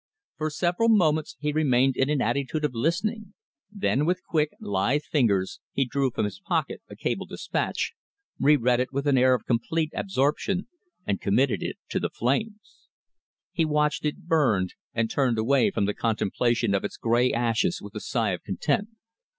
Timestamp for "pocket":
6.39-6.81